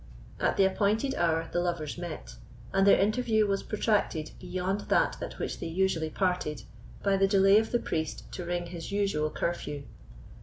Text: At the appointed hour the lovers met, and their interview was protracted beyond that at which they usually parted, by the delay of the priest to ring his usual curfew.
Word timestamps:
At 0.39 0.57
the 0.57 0.65
appointed 0.65 1.13
hour 1.13 1.47
the 1.51 1.59
lovers 1.59 1.95
met, 1.95 2.37
and 2.73 2.87
their 2.87 2.97
interview 2.97 3.45
was 3.45 3.61
protracted 3.61 4.31
beyond 4.39 4.81
that 4.89 5.21
at 5.21 5.37
which 5.37 5.59
they 5.59 5.67
usually 5.67 6.09
parted, 6.09 6.63
by 7.03 7.17
the 7.17 7.27
delay 7.27 7.59
of 7.59 7.71
the 7.71 7.77
priest 7.77 8.23
to 8.31 8.43
ring 8.43 8.65
his 8.65 8.91
usual 8.91 9.29
curfew. 9.29 9.83